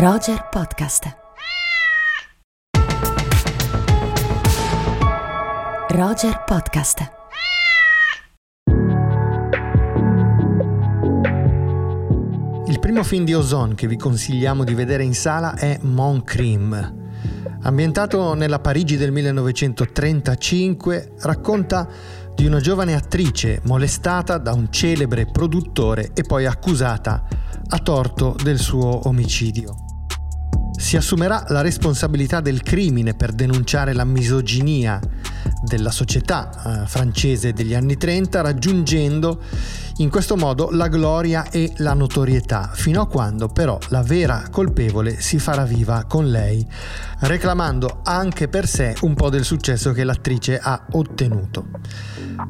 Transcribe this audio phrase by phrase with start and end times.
[0.00, 1.12] Roger Podcast.
[5.88, 7.10] Roger Podcast.
[12.66, 17.06] Il primo film di Ozon che vi consigliamo di vedere in sala è Mon Crime.
[17.62, 21.88] Ambientato nella Parigi del 1935, racconta
[22.36, 27.26] di una giovane attrice molestata da un celebre produttore e poi accusata
[27.70, 29.87] a torto del suo omicidio.
[30.88, 34.98] Si assumerà la responsabilità del crimine per denunciare la misoginia
[35.62, 36.50] della società
[36.82, 39.38] eh, francese degli anni 30, raggiungendo
[39.98, 45.20] in questo modo la gloria e la notorietà, fino a quando però la vera colpevole
[45.20, 46.64] si farà viva con lei,
[47.20, 51.66] reclamando anche per sé un po' del successo che l'attrice ha ottenuto.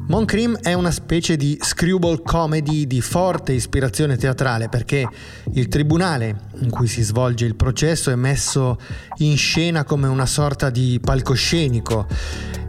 [0.07, 5.07] Mon Crime è una specie di screwball comedy di forte ispirazione teatrale perché
[5.53, 8.77] il tribunale in cui si svolge il processo è messo
[9.17, 12.05] in scena come una sorta di palcoscenico.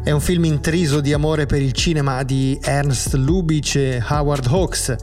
[0.02, 4.96] È un film intriso di amore per il cinema di Ernst Lubitsch e Howard Hawks,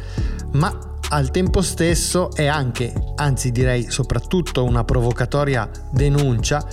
[0.53, 6.65] ma al tempo stesso è anche, anzi direi soprattutto, una provocatoria denuncia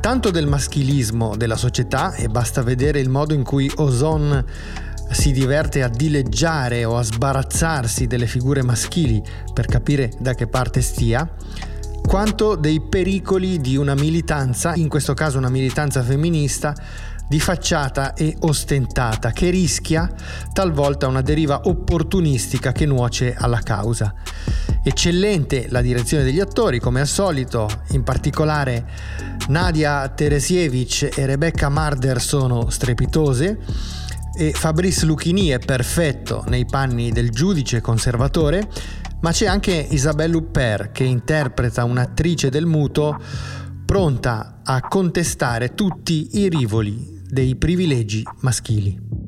[0.00, 4.44] tanto del maschilismo della società e basta vedere il modo in cui Ozon
[5.10, 10.82] si diverte a dileggiare o a sbarazzarsi delle figure maschili per capire da che parte
[10.82, 11.28] stia,
[12.06, 16.74] quanto dei pericoli di una militanza, in questo caso una militanza femminista,
[17.28, 20.10] di facciata e ostentata, che rischia
[20.52, 24.14] talvolta una deriva opportunistica che nuoce alla causa.
[24.82, 28.86] Eccellente la direzione degli attori, come al solito, in particolare
[29.48, 33.58] Nadia Teresievich e Rebecca Marder sono strepitose
[34.36, 38.68] e Fabrice Lucchini è perfetto nei panni del giudice conservatore,
[39.20, 43.18] ma c'è anche Isabelle Huppert che interpreta un'attrice del muto
[43.86, 49.23] pronta a contestare tutti i rivoli dei privilegi maschili.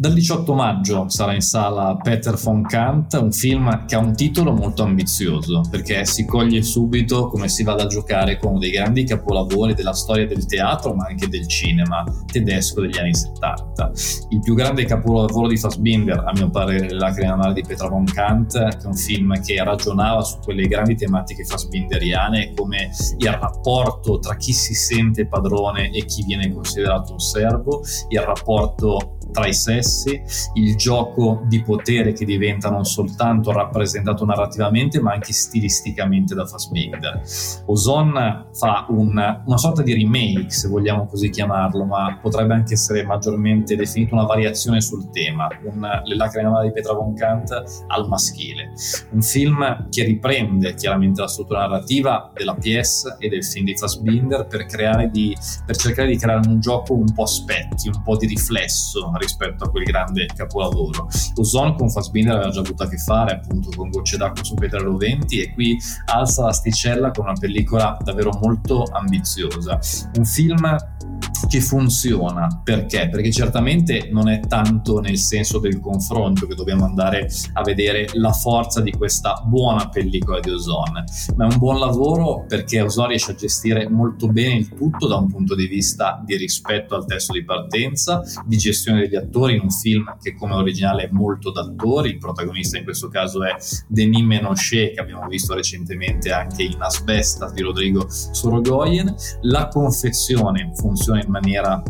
[0.00, 4.52] Dal 18 maggio sarà in sala Peter von Kant, un film che ha un titolo
[4.52, 9.02] molto ambizioso perché si coglie subito come si vada a giocare con uno dei grandi
[9.02, 13.90] capolavori della storia del teatro ma anche del cinema tedesco degli anni 70.
[14.28, 18.04] Il più grande capolavoro di Fassbinder, a mio parere, Le lacrime amare di Peter von
[18.04, 24.20] Kant, che è un film che ragionava su quelle grandi tematiche fassbinderiane come il rapporto
[24.20, 29.54] tra chi si sente padrone e chi viene considerato un servo, il rapporto tra i
[29.54, 29.87] sessi,
[30.54, 37.22] il gioco di potere che diventa non soltanto rappresentato narrativamente ma anche stilisticamente da Fassbinder.
[37.66, 43.04] Ozon fa un, una sorta di remake, se vogliamo così chiamarlo, ma potrebbe anche essere
[43.04, 47.50] maggiormente definito una variazione sul tema, un, Le lacrime di Petra von Kant
[47.86, 48.72] al maschile.
[49.10, 54.46] Un film che riprende chiaramente la struttura narrativa della PS e del film di Fassbinder
[54.46, 54.66] per,
[55.10, 59.64] di, per cercare di creare un gioco un po' specchi, un po' di riflesso rispetto
[59.64, 61.08] a quel grande capolavoro.
[61.36, 64.96] Ozon con Fassbinder aveva già avuto a che fare appunto con Gocce d'acqua su Petrello
[64.96, 69.78] 20 e qui alza l'asticella con una pellicola davvero molto ambiziosa.
[70.16, 70.76] Un film
[71.48, 72.60] che funziona.
[72.62, 73.08] Perché?
[73.08, 78.32] Perché certamente non è tanto nel senso del confronto che dobbiamo andare a vedere la
[78.32, 81.04] forza di questa buona pellicola di Ozon,
[81.36, 85.16] ma è un buon lavoro perché Ozon riesce a gestire molto bene il tutto da
[85.16, 89.62] un punto di vista di rispetto al testo di partenza, di gestione degli attori in
[89.62, 94.22] un film che come originale è molto d'attori, il protagonista in questo caso è Denis
[94.22, 101.30] Menochet che abbiamo visto recentemente anche in Asbestas di Rodrigo Sorogoyen, la confezione funziona in
[101.30, 101.37] maniera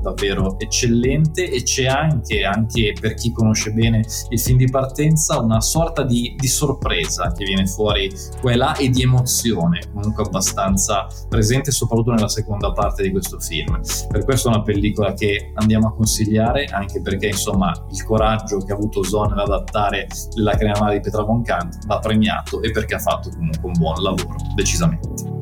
[0.00, 5.60] davvero eccellente e c'è anche, anche per chi conosce bene il film di partenza una
[5.60, 8.10] sorta di, di sorpresa che viene fuori
[8.40, 13.38] qua e là e di emozione comunque abbastanza presente soprattutto nella seconda parte di questo
[13.38, 18.58] film per questo è una pellicola che andiamo a consigliare anche perché insomma il coraggio
[18.58, 22.70] che ha avuto Zon ad adattare la cremamare di Petra Von Kant va premiato e
[22.70, 25.37] perché ha fatto comunque un buon lavoro, decisamente.